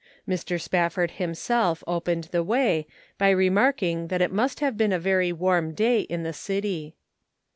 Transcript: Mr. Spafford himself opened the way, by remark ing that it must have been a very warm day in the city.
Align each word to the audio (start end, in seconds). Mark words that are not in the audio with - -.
Mr. 0.27 0.59
Spafford 0.59 1.11
himself 1.11 1.83
opened 1.85 2.23
the 2.31 2.41
way, 2.41 2.87
by 3.19 3.29
remark 3.29 3.83
ing 3.83 4.07
that 4.07 4.19
it 4.19 4.31
must 4.31 4.59
have 4.59 4.75
been 4.75 4.91
a 4.91 4.97
very 4.97 5.31
warm 5.31 5.75
day 5.75 5.99
in 5.99 6.23
the 6.23 6.33
city. 6.33 6.95